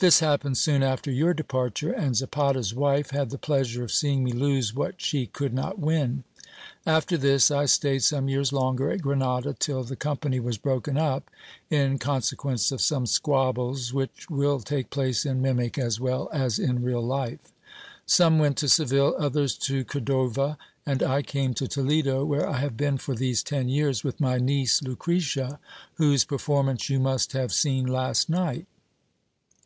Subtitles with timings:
[0.00, 4.32] This happened soon after your departure; and Zapata's wife had the pleasure of seeing me
[4.32, 6.24] lose what she could not win.
[6.84, 11.30] After this, I stayed some years longer at Grenada, till the company was broken up
[11.70, 16.82] in consequence of some squabbles, which will take place in mimic as well as in
[16.82, 17.52] real life:
[18.04, 22.76] some went to Seville, others to Cordova; and I came to Toledo, where I have
[22.76, 25.60] been for these ten years with my niece Lucretia,
[25.94, 28.66] whose performance you must have seen last night.